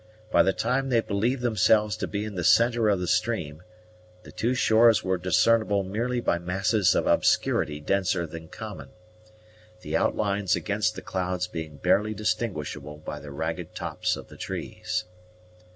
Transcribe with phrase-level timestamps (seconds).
[0.31, 3.61] By the time they believed themselves to be in the centre of the stream,
[4.23, 8.89] the two shores were discernible merely by masses of obscurity denser than common,
[9.81, 15.03] the outlines against the clouds being barely distinguishable by the ragged tops of the trees.